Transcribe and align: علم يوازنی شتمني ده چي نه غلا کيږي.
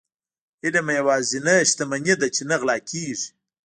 علم 0.63 0.87
يوازنی 0.99 1.57
شتمني 1.69 2.13
ده 2.21 2.27
چي 2.35 2.43
نه 2.49 2.55
غلا 2.61 2.77
کيږي. 2.89 3.27